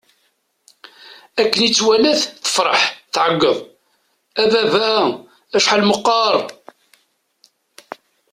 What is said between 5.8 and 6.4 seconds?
meqqeṛ!